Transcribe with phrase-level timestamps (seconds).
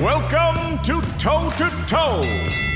[0.00, 2.20] Welcome to Toe to Toe,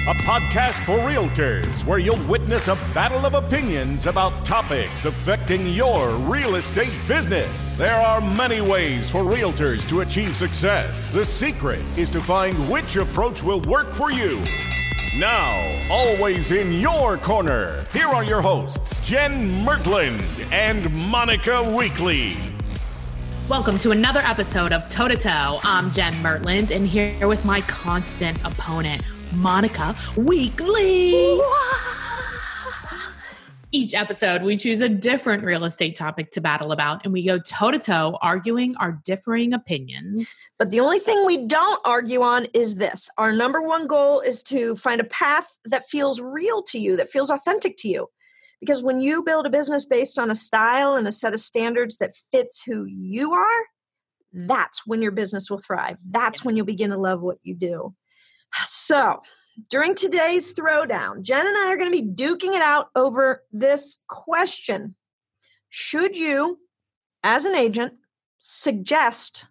[0.08, 6.16] a podcast for realtors where you'll witness a battle of opinions about topics affecting your
[6.16, 7.76] real estate business.
[7.76, 11.12] There are many ways for realtors to achieve success.
[11.12, 14.42] The secret is to find which approach will work for you.
[15.18, 15.60] Now,
[15.90, 22.49] always in your corner, here are your hosts, Jen Mertland and Monica Weekly.
[23.50, 25.58] Welcome to another episode of Toe to Toe.
[25.64, 29.02] I'm Jen Mertland, and here with my constant opponent,
[29.34, 31.40] Monica Weekly.
[33.72, 37.40] Each episode, we choose a different real estate topic to battle about, and we go
[37.40, 40.38] toe to toe, arguing our differing opinions.
[40.56, 44.44] But the only thing we don't argue on is this our number one goal is
[44.44, 48.06] to find a path that feels real to you, that feels authentic to you.
[48.60, 51.96] Because when you build a business based on a style and a set of standards
[51.98, 53.64] that fits who you are,
[54.32, 55.96] that's when your business will thrive.
[56.08, 57.94] That's when you'll begin to love what you do.
[58.64, 59.22] So,
[59.68, 64.04] during today's throwdown, Jen and I are going to be duking it out over this
[64.08, 64.94] question
[65.68, 66.58] Should you,
[67.22, 67.94] as an agent,
[68.38, 69.46] suggest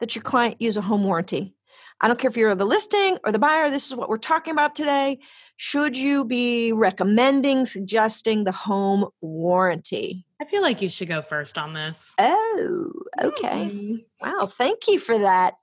[0.00, 1.55] that your client use a home warranty?
[2.00, 4.52] I don't care if you're the listing or the buyer, this is what we're talking
[4.52, 5.18] about today.
[5.56, 10.26] Should you be recommending, suggesting the home warranty?
[10.40, 12.14] I feel like you should go first on this.
[12.18, 13.70] Oh, okay.
[13.70, 14.04] Mm.
[14.20, 15.54] Wow, thank you for that.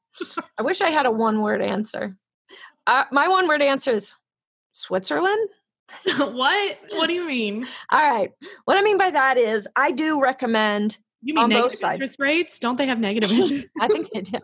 [0.57, 2.17] I wish I had a one word answer.
[2.87, 4.15] Uh, my one word answer is
[4.73, 5.49] Switzerland.
[6.17, 6.79] what?
[6.91, 7.67] What do you mean?
[7.91, 8.31] All right.
[8.65, 11.93] What I mean by that is I do recommend You mean On both negative sides.
[11.95, 12.59] interest rates?
[12.59, 13.67] Don't they have negative interest?
[13.79, 14.39] I think I do.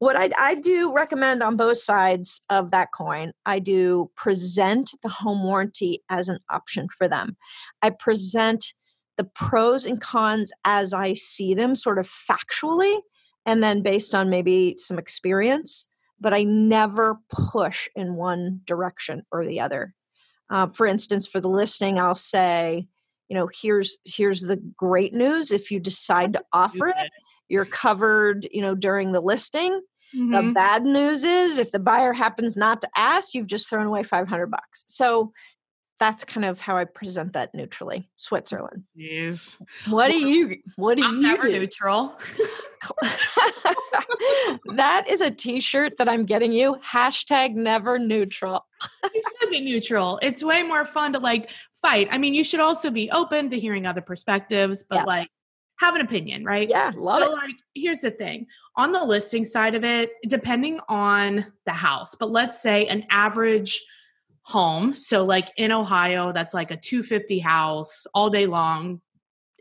[0.00, 5.08] What I, I do recommend on both sides of that coin, I do present the
[5.08, 7.36] home warranty as an option for them.
[7.80, 8.72] I present
[9.16, 12.98] the pros and cons as I see them, sort of factually,
[13.46, 15.86] and then based on maybe some experience,
[16.20, 19.94] but I never push in one direction or the other.
[20.50, 22.88] Uh, for instance, for the listing, I'll say,
[23.28, 27.10] you know, here's here's the great news if you decide to offer it
[27.48, 29.80] you're covered you know during the listing.
[30.12, 30.54] The Mhm.
[30.54, 34.46] bad news is if the buyer happens not to ask you've just thrown away 500
[34.50, 34.84] bucks.
[34.88, 35.32] So
[35.98, 39.60] that's kind of how i present that neutrally switzerland Jeez.
[39.88, 42.16] what do you what do I'm you never do neutral.
[44.76, 48.66] that is a t-shirt that i'm getting you hashtag never neutral
[49.14, 50.18] you should be neutral.
[50.22, 51.48] It's way more fun to like
[51.80, 52.08] fight.
[52.10, 55.06] I mean, you should also be open to hearing other perspectives, but Yes.
[55.06, 55.28] like
[55.80, 56.68] have an opinion, right?
[56.68, 60.80] yeah love So, it like, here's the thing on the listing side of it, depending
[60.88, 63.80] on the house, but let's say an average
[64.44, 64.94] home.
[64.94, 69.00] So, like in Ohio, that's like a 250 house all day long,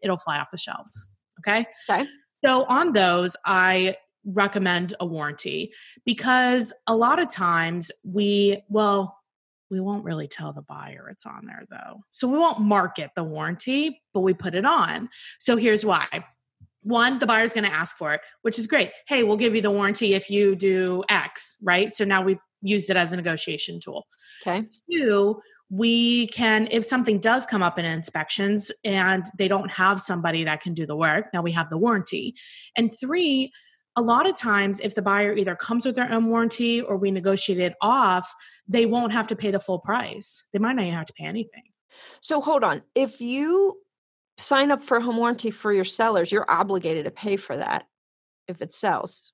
[0.01, 1.15] it'll fly off the shelves.
[1.39, 1.65] Okay.
[1.89, 2.07] Okay.
[2.43, 5.73] So, on those, I recommend a warranty
[6.05, 9.19] because a lot of times we, well,
[9.69, 12.03] we won't really tell the buyer it's on there though.
[12.11, 15.09] So we won't market the warranty, but we put it on.
[15.39, 16.23] So here's why.
[16.83, 18.91] One, the buyer's going to ask for it, which is great.
[19.07, 21.93] Hey, we'll give you the warranty if you do X, right?
[21.93, 24.05] So now we've used it as a negotiation tool.
[24.45, 30.01] okay Two, we can, if something does come up in inspections and they don't have
[30.01, 32.35] somebody that can do the work, now we have the warranty.
[32.77, 33.51] And three,
[33.95, 37.11] a lot of times, if the buyer either comes with their own warranty or we
[37.11, 38.31] negotiate it off,
[38.67, 40.43] they won't have to pay the full price.
[40.51, 41.63] They might not even have to pay anything.
[42.21, 43.77] so hold on if you
[44.37, 47.85] sign up for a home warranty for your sellers you're obligated to pay for that
[48.47, 49.31] if it sells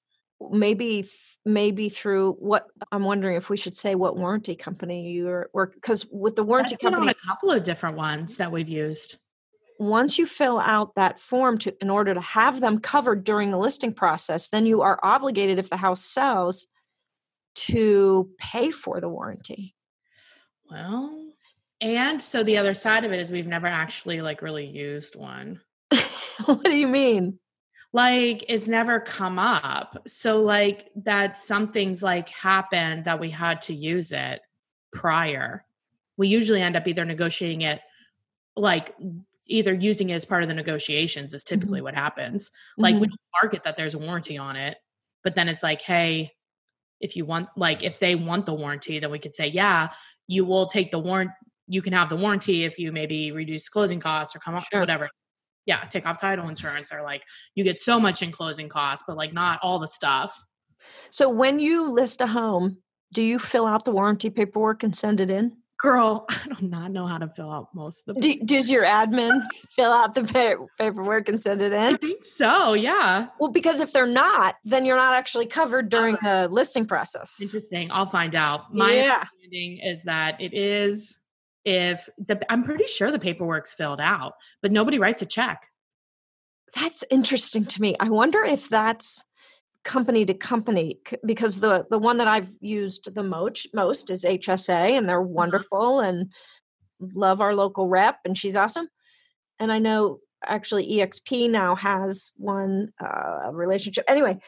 [0.51, 1.05] maybe
[1.45, 6.05] maybe through what i'm wondering if we should say what warranty company you're work because
[6.11, 9.17] with the warranty That's company a couple of different ones that we've used.
[9.79, 13.57] once you fill out that form to in order to have them covered during the
[13.57, 16.67] listing process then you are obligated if the house sells
[17.55, 19.75] to pay for the warranty
[20.69, 21.28] Well,
[21.81, 25.61] and so the other side of it is we've never actually like really used one.
[26.45, 27.39] what do you mean?
[27.93, 30.01] Like it's never come up.
[30.07, 34.41] So like that something's like happened that we had to use it
[34.93, 35.65] prior.
[36.17, 37.81] We usually end up either negotiating it
[38.55, 38.95] like
[39.47, 42.51] either using it as part of the negotiations is typically what happens.
[42.77, 43.09] Like we Mhm.
[43.11, 44.77] don't market that there's a warranty on it
[45.23, 46.31] but then it's like hey
[46.99, 49.89] if you want like if they want the warranty then we could say yeah
[50.27, 51.31] you will take the warrant
[51.69, 54.81] you can have the warranty if you maybe reduce closing costs or come up Sure.
[54.81, 55.09] whatever
[55.65, 57.23] yeah take off title insurance or like
[57.55, 60.43] you get so much in closing costs but like not all the stuff
[61.11, 62.77] so when you list a home
[63.13, 66.91] do you fill out the warranty paperwork and send it in Girl, I do not
[66.91, 68.21] know how to fill out most of the.
[68.21, 71.79] Do, does your admin fill out the pa- paperwork and send it in?
[71.79, 72.73] I think so.
[72.73, 73.27] Yeah.
[73.39, 76.01] Well, because if they're not, then you're not actually covered uh-huh.
[76.01, 77.33] during the listing process.
[77.41, 77.89] Interesting.
[77.91, 78.73] I'll find out.
[78.73, 79.13] My Yeah.
[79.21, 81.17] understanding is that it is
[81.69, 84.33] if the I'm pretty sure the paperwork's filled out,
[84.63, 85.67] but nobody writes a check.
[86.73, 87.95] That's interesting to me.
[87.99, 89.23] I wonder if that's
[89.83, 94.97] company to company because the the one that I've used the most most is HSA
[94.97, 96.31] and they're wonderful and
[96.99, 98.87] love our local rep and she's awesome.
[99.59, 104.05] And I know actually EXP now has one uh, relationship.
[104.07, 104.39] Anyway,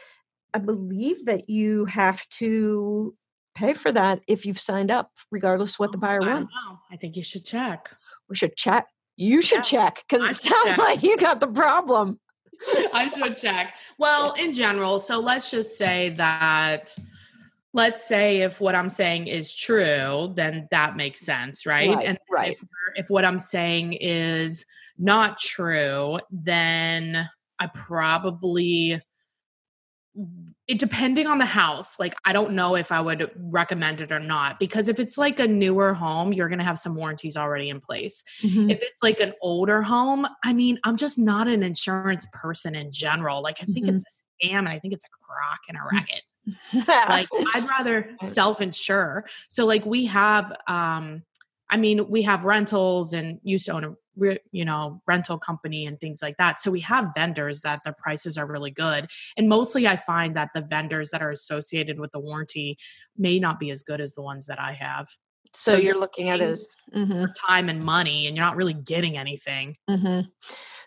[0.56, 3.16] I believe that you have to
[3.56, 6.66] pay for that if you've signed up, regardless what the oh, buyer I wants.
[6.68, 6.80] know.
[6.92, 7.90] I think you should check.
[8.30, 8.88] We should check.
[9.18, 10.78] You should Yeah, check because it sounds check.
[10.78, 12.20] like you got the problem.
[12.94, 13.76] I should check.
[13.98, 16.96] Well, in general, so let's just say that
[17.74, 21.90] let's say if what I'm saying is true, then that makes sense, right?
[21.90, 22.52] Right, and right.
[22.52, 22.64] if
[22.96, 24.66] if what I'm saying is
[24.98, 29.02] not true, then I probably
[30.68, 34.20] it depending on the house like i don't know if i would recommend it or
[34.20, 37.70] not because if it's like a newer home you're going to have some warranties already
[37.70, 38.70] in place Mhm.
[38.70, 42.92] if it's like an older home, I mean, I'm just not an insurance person in
[42.92, 43.42] general.
[43.42, 43.94] Like, I think Mhm.
[43.94, 46.22] it's a scam and I think it's a crock and a racket.
[46.48, 47.10] Mm-hmm.
[47.10, 49.26] Like, I'd rather self insure.
[49.48, 51.24] So, like, we have, um,
[51.70, 55.86] I mean, we have rentals and used to own a, re- you know, rental company
[55.86, 56.62] and things like that.
[56.62, 59.10] So we have vendors that the prices are really good.
[59.36, 62.78] And mostly I find that the vendors that are associated with the warranty
[63.18, 65.08] may not be as good as the ones that I have
[65.54, 68.74] so, So you're you're looking at is mhm, time and money and you're not really
[68.74, 69.76] getting anything.
[69.90, 70.30] mhm.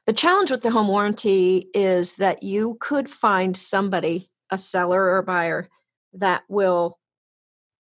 [0.06, 5.19] the challenge with the home warranty is that you could find somebody, a seller or
[5.19, 5.69] a buyer,
[6.14, 6.98] that will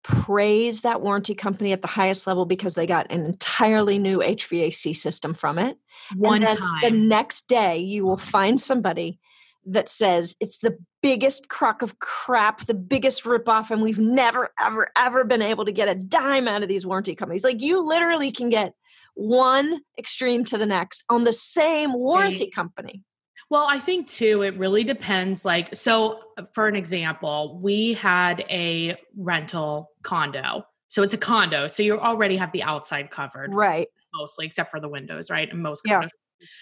[0.06, 4.96] praise that warranty company at the highest level because they got an entirely new HVAC
[4.96, 5.80] system from it.
[6.16, 6.58] One time.
[6.84, 9.20] the next day you will find somebody
[9.66, 14.92] that says it's the biggest crock of crap, the biggest ripoff, and we've never, ever,
[14.96, 17.44] ever been able to get a dime out of these warranty companies.
[17.44, 18.74] Like you literally can get
[19.16, 23.02] one extreme to the next on the same warranty company.
[23.50, 25.46] Well, I think too, it really depends.
[25.46, 30.66] Like, so uh, for an example, we had a rental condo.
[30.88, 31.68] So it's a condo.
[31.68, 33.88] So you already have the outside covered Right.
[34.14, 35.50] mostly, except for the windows, right?
[35.52, 36.02] And most Yeah.
[36.02, 36.10] condos.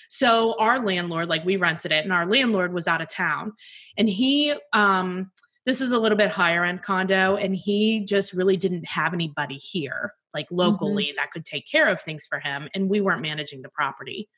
[0.10, 3.54] So our landlord, like we rented it, and our landlord was out of town.
[3.98, 5.32] And he, um,
[5.66, 9.56] this is a little bit higher end condo, and he just really didn't have anybody
[9.56, 12.70] here, like locally, that could take care of things for him.
[12.76, 14.30] And we weren't managing the property.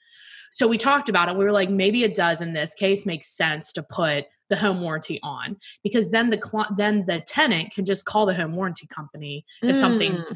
[0.51, 1.35] So we talked about it.
[1.37, 4.81] We were like, maybe it does in this case make sense to put the home
[4.81, 8.87] warranty on because then the cl- then the tenant can just call the home warranty
[8.87, 10.31] company if something's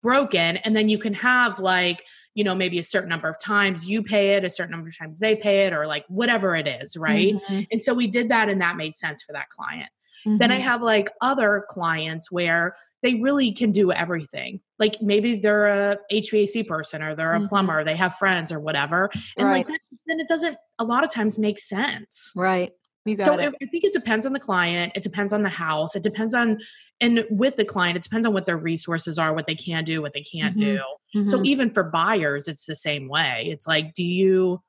[0.00, 3.88] broken and then you can have like you know maybe a certain number of times
[3.90, 6.68] you pay it a certain number of times they pay it or like whatever it
[6.68, 7.34] is right?
[7.50, 9.90] Mhm, and so we did that and that made sense for that client
[10.38, 10.60] then I mhm.
[10.60, 14.60] have like other clients where they really can do everything.
[14.78, 17.48] Like maybe they're a HVAC person or they're a Mhm.
[17.48, 19.10] plumber, they have friends or whatever.
[19.38, 22.34] And like that, then it doesn't a lot of times make sense.
[22.34, 22.72] right.
[23.04, 23.50] You got So it.
[23.62, 26.58] I think it depends on the client, it depends on the house, it depends on
[27.00, 30.00] and with the client, it depends on what their resources are, what they can do,
[30.02, 30.60] what they can't Mhm.
[30.60, 30.80] do.
[31.24, 31.44] So Mhm.
[31.44, 33.48] even for buyers, it's the same way.
[33.50, 34.62] It's like, do you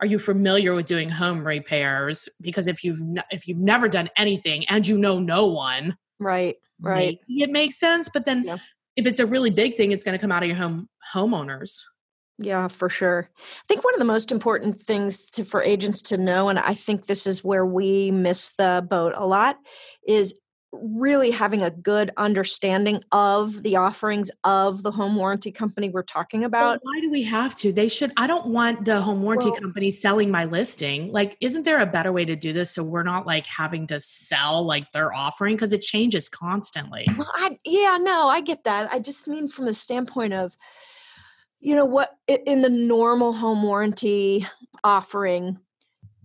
[0.00, 2.28] are you familiar with doing home repairs?
[2.40, 6.56] Because if you've n- if you've never done anything and you know no one, right.
[6.80, 7.18] Right.
[7.28, 8.08] it makes sense.
[8.08, 8.56] But then Yeah.
[8.96, 11.82] if it's a really big thing, it's going to come out of your home homeowners.
[12.38, 13.28] Yeah, for sure.
[13.38, 16.72] I think one of the most important things to, for agents to know, and I
[16.72, 19.56] think this is where we miss the boat a lot,
[20.08, 20.38] is
[20.72, 26.40] really having a good understanding of the offerings of the home warranty company we're talking
[26.40, 26.78] Well, about.
[26.82, 27.72] why do we have to?
[27.72, 28.12] They should.
[28.16, 31.10] I don't want the home warranty Well- company selling my listing.
[31.12, 33.98] Like, isn't there a better way to do this so we're not like having to
[33.98, 37.06] sell like their offering because it changes constantly?
[37.18, 38.92] Well, I, yeah, no, I get that.
[38.92, 40.56] I just mean from the standpoint of,
[41.58, 44.46] you know, what in the normal home warranty
[44.84, 45.58] offering.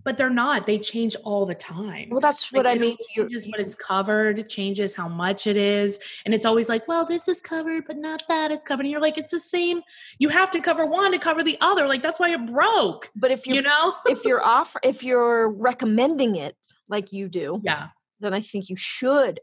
[0.06, 0.66] But they're not.
[0.68, 2.10] They change all the time.
[2.12, 2.98] Well, that's Like, what I it mean.
[3.16, 7.06] Changes what it's covered, it changes how much it is, and it's always like, well,
[7.06, 8.86] this is covered, but not that is covered.
[8.86, 9.82] And you're like, it's the same.
[10.20, 11.88] You have to cover one to cover the other.
[11.88, 13.10] Like that's why it broke.
[13.16, 13.94] but if you're You know?
[14.06, 16.56] if you're off if you're recommending it
[16.88, 17.88] like you do, yeah.
[18.20, 19.40] then I think you should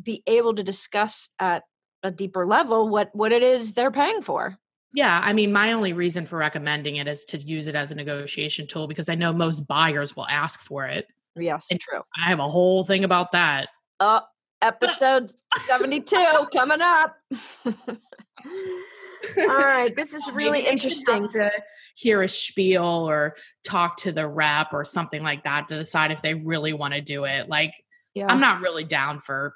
[0.00, 1.62] be able to discuss at
[2.02, 4.58] a deeper level what what it is they're paying for.
[4.94, 7.96] Yeah, I mean, my only reason for recommending it is to use it as a
[7.96, 11.08] negotiation tool because I know most buyers will ask for it.
[11.36, 12.00] Yes, And- true.
[12.16, 13.68] I have a whole thing about that.
[13.98, 14.20] Uh,
[14.62, 16.16] episode 72
[16.54, 17.16] coming up.
[17.66, 21.28] All right, this is really Maybe they should have interesting.
[21.40, 21.50] To
[21.96, 23.34] hear a spiel or
[23.64, 27.00] talk to the rep or something like that to decide if they really want to
[27.00, 27.48] do it.
[27.48, 27.72] Like,
[28.14, 28.26] Yeah.
[28.28, 29.54] I'm not really down for.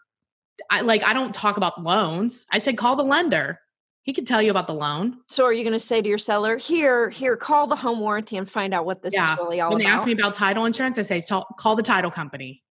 [0.71, 1.05] I like.
[1.05, 2.45] I don't talk about loans.
[2.53, 3.61] I said call the lender.
[4.09, 5.19] He can tell you about the loan.
[5.27, 8.39] so are you going to say to your seller, here, here, call the home warranty
[8.39, 9.75] and find out what this Yeah, is really all about.
[9.75, 11.21] When they ask me about title insurance, I say
[11.59, 12.63] call the title company.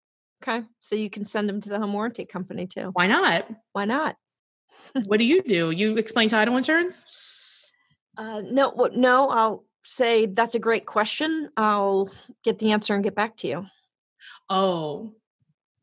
[0.41, 2.89] okay, so you can send them to the home warranty company too.
[2.93, 3.47] Why not?
[3.73, 4.15] Why not?
[5.05, 5.69] what do you do?
[5.69, 7.05] You explain title insurance?
[8.17, 8.95] Uh, no, what?
[8.95, 11.51] No, I'll say that's a great question.
[11.55, 12.09] I'll
[12.43, 13.65] get the answer and get back to you.
[14.49, 15.13] Oh,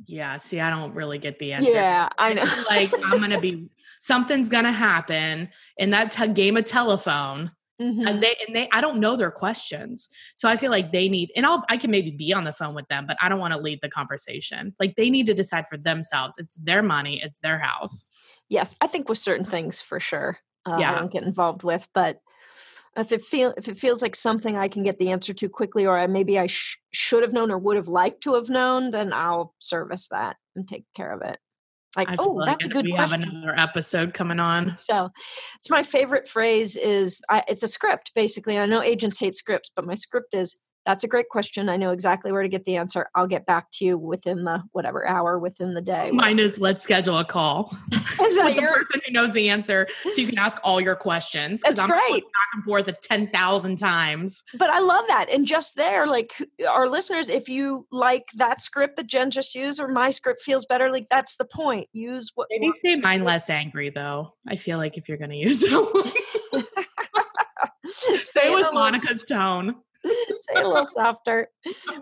[0.04, 0.36] yeah.
[0.38, 1.76] See, I don't really get the answer.
[1.76, 2.64] Yeah, I I know.
[2.68, 3.68] like I'm gonna be
[4.04, 8.08] something's gonna happen in that te- game of telephone, Mhm.
[8.08, 11.32] and they and they I don't know their questions, so I feel like they need.
[11.36, 13.54] And I'll I can maybe be on the phone with them, but I don't want
[13.54, 14.74] to lead the conversation.
[14.78, 16.38] Like they need to decide for themselves.
[16.38, 17.20] It's their money.
[17.22, 18.10] It's their house.
[18.48, 20.38] Yes, I think with certain things for sure.
[20.66, 20.92] Uh, Yeah.
[20.92, 22.20] I don't get involved with, but
[22.96, 25.84] if it feel if it feels like something I can get the answer to quickly,
[25.86, 28.90] or I, maybe I sh- should have known or would have liked to have known,
[28.92, 31.38] then I'll service that and take care of it.
[31.96, 32.90] Like, I oh, like that's a good question.
[32.90, 33.22] we question.
[33.22, 34.76] have another episode coming on.
[34.76, 35.10] So,
[35.56, 38.58] it's my favorite phrase is I, it's a script basically.
[38.58, 41.68] I know agents hate scripts, but my script is that's a great question.
[41.68, 43.08] I know exactly where to get the answer.
[43.14, 46.10] I'll get back to you within the whatever hour within the day.
[46.12, 49.86] Mine is let's schedule a call Is that with the person who knows the answer,
[50.10, 51.62] so you can ask all your questions.
[51.62, 52.22] That's I'm great.
[52.24, 54.42] back and forth a ten thousand times.
[54.58, 55.28] but I love that.
[55.30, 56.32] And just there, like
[56.68, 60.66] our listeners, if you like that script that Jen just used, or my script feels
[60.66, 61.88] better, like that's the point.
[61.92, 64.34] Use what Maybe say mine less angry though.
[64.46, 66.66] I feel like if you're going to use it,
[68.22, 69.76] say with Monica's tone.
[70.40, 71.48] say a little softer.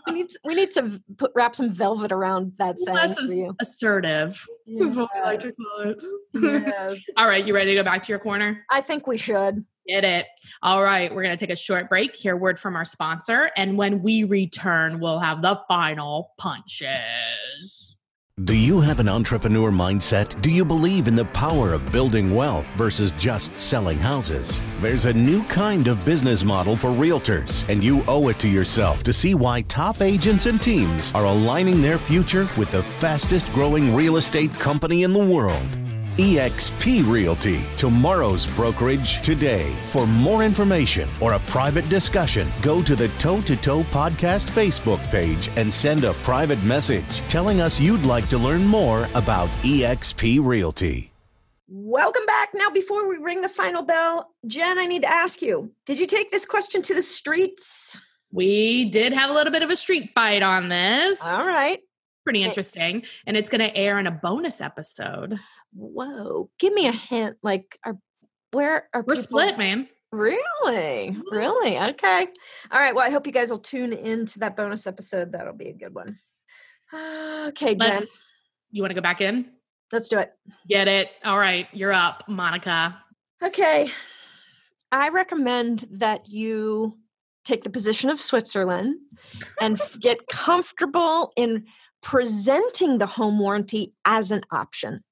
[0.06, 3.54] We need we need to put wrap some velvet around that Less you.
[3.60, 6.02] assertive is what we like to call it.
[6.34, 7.00] Yes.
[7.16, 8.64] All right, you ready to go back to your corner?
[8.70, 9.64] I think we should.
[9.88, 10.26] Get it.
[10.62, 13.76] All right, we're going to take a short break, hear word from our sponsor, and
[13.76, 17.91] when we return, we'll have the final punches.
[18.40, 20.40] Do you have an entrepreneur mindset?
[20.40, 24.58] Do you believe in the power of building wealth versus just selling houses?
[24.80, 29.02] There's a new kind of business model for realtors, and you owe it to yourself
[29.02, 33.94] to see why top agents and teams are aligning their future with the fastest growing
[33.94, 35.81] real estate company in the world.
[36.18, 39.72] eXp Realty, tomorrow's brokerage today.
[39.86, 45.00] For more information or a private discussion, go to the Toe to Toe Podcast Facebook
[45.10, 50.38] page and send a private message telling us you'd like to learn more about eXp
[50.44, 51.10] Realty.
[51.68, 52.50] Welcome back.
[52.54, 56.06] Now, before we ring the final bell, Jen, I need to ask you: Did you
[56.06, 57.96] take this question to the streets?
[58.30, 61.22] We did have a little bit of a street fight on this.
[61.24, 61.80] All right.
[62.24, 62.48] Pretty Okay.
[62.48, 63.04] interesting.
[63.26, 65.38] And it's going to air in a bonus episode.
[65.74, 66.50] Whoa.
[66.58, 67.36] Give me a hint.
[67.42, 67.96] Like, are
[68.52, 69.88] where are We're people- split, man.
[70.12, 70.42] Really?
[71.10, 71.20] Mm-hmm.
[71.34, 71.78] Really?
[71.78, 72.26] Okay.
[72.70, 72.94] All right.
[72.94, 75.32] Well, I hope you guys will tune into that bonus episode.
[75.32, 76.16] That'll be a good one.
[77.48, 78.20] Okay, Jen, Let's,
[78.70, 79.46] you want to go back in?
[79.92, 80.32] let's do it.
[80.68, 81.10] Get it.
[81.24, 81.66] All right.
[81.72, 82.98] You're up, Monica.
[83.42, 83.90] Okay.
[84.92, 86.98] I recommend that you
[87.44, 88.96] take the position of Switzerland
[89.60, 91.64] and get comfortable in
[92.02, 95.02] presenting the home warranty as an option.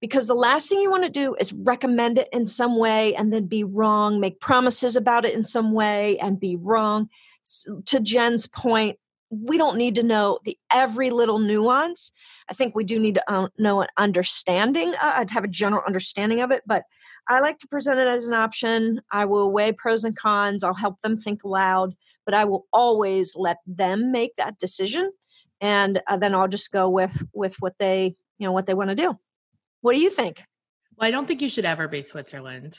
[0.00, 3.32] Because the last thing you want to do is recommend it in some way and
[3.32, 7.08] then be wrong, make promises about it in some way and be wrong.
[7.44, 8.98] S- to Jen's point,
[9.30, 12.12] we don't need to know the every little nuance.
[12.48, 15.82] I think we do need to uh, know an understanding, uh, to have a general
[15.86, 16.62] understanding of it.
[16.66, 16.84] But
[17.28, 19.00] I like to present it as an option.
[19.10, 20.62] I will weigh pros and cons.
[20.62, 25.10] I'll help them think aloud, but I will always let them make that decision,
[25.60, 28.90] and uh, then I'll just go with with what they you know what they want
[28.90, 29.18] to do.
[29.84, 30.42] What do you think?
[30.96, 32.78] Well, I don't think you should ever be Switzerland.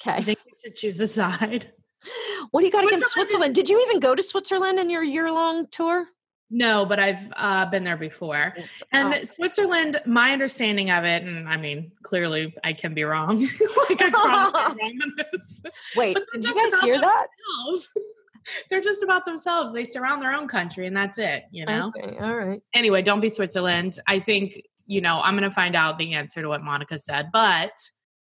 [0.00, 0.16] Okay.
[0.16, 1.72] I think you should choose a side.
[2.50, 5.02] What do you got against Switzerland is- Did you even go to Switzerland in your
[5.02, 6.06] year long tour?
[6.50, 8.54] No, but I've uh, been there before.
[8.92, 9.16] And Oh.
[9.22, 13.40] Switzerland, my understanding of it, and I mean, clearly I can be wrong.
[13.88, 15.62] like I probably wrong on this.
[15.96, 17.26] Wait, did you guys hear that?
[18.70, 19.72] they're just about themselves.
[19.72, 21.44] They surround their own country, and that's it.
[21.50, 21.90] You know.
[21.96, 22.60] Okay, all right.
[22.74, 23.98] Anyway, don't be Switzerland.
[24.06, 25.20] I think you know.
[25.22, 27.72] I'm going to find out the answer to what Monica said, but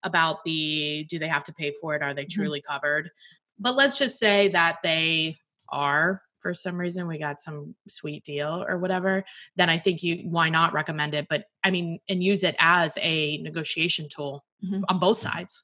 [0.03, 2.03] about the do they have to pay for it?
[2.03, 2.31] Are they Mhm.
[2.33, 3.11] truly covered?
[3.59, 5.37] But let's just say that they
[5.71, 9.25] are for some reason we got some sweet deal or whatever
[9.57, 12.99] then i think you why not recommend it but i mean and use it as
[13.01, 14.83] a negotiation tool Mhm.
[14.91, 15.63] on both sides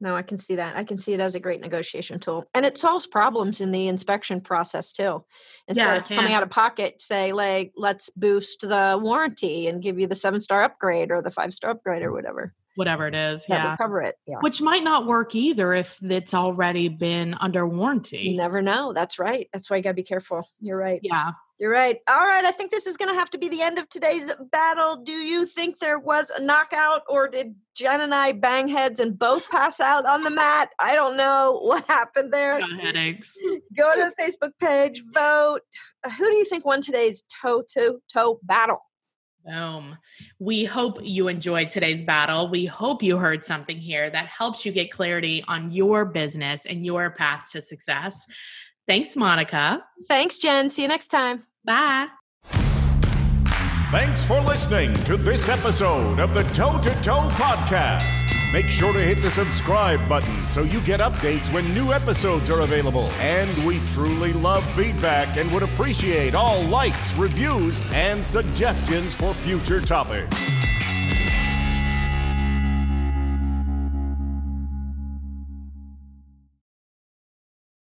[0.00, 0.76] No, I can see that.
[0.76, 2.44] I can see it as a great negotiation tool.
[2.54, 5.24] And it solves problems in the inspection process too.
[5.68, 9.98] Instead Yeah, of coming out of pocket, say, like, let's boost the warranty and give
[9.98, 12.54] you the seven star upgrade or the five star upgrade or whatever.
[12.76, 13.44] whatever it is.
[13.46, 13.76] that yeah.
[13.76, 14.14] cover it.
[14.26, 14.38] Yeah.
[14.40, 18.20] Which might not work either if it's already been under warranty.
[18.20, 18.94] You never know.
[18.94, 19.48] That's right.
[19.52, 20.48] That's why you got to be careful.
[20.60, 21.00] You're right.
[21.02, 21.32] Yeah.
[21.60, 21.98] You're right.
[22.08, 22.42] All right.
[22.42, 24.96] I think this is going to have to be the end of today's battle.
[24.96, 29.18] Do you think there was a knockout or did Jen and I bang heads and
[29.18, 30.70] both pass out on the mat?
[30.78, 32.60] I don't know what happened there.
[32.60, 33.36] Got headaches.
[33.76, 35.60] Go to the Facebook page, vote.
[36.16, 38.80] Who do you think won today's toe to toe battle?
[39.44, 39.98] Boom.
[40.38, 42.50] We hope you enjoyed today's battle.
[42.50, 46.86] We hope you heard something here that helps you get clarity on your business and
[46.86, 48.24] your path to success.
[48.86, 49.84] Thanks, Monica.
[50.08, 50.70] Thanks, Jen.
[50.70, 51.44] See you next time.
[51.64, 52.08] Bye.
[53.90, 58.52] Thanks for listening to this episode of the Toe to Toe Podcast.
[58.52, 62.60] Make sure to hit the subscribe button so you get updates when new episodes are
[62.60, 63.06] available.
[63.20, 69.80] And we truly love feedback and would appreciate all likes, reviews, and suggestions for future
[69.80, 70.50] topics.